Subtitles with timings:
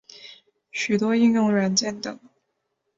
[0.71, 2.19] 许多应用软件等。